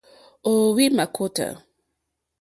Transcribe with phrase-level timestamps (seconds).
[0.49, 1.47] Ò óhwì mâkótá.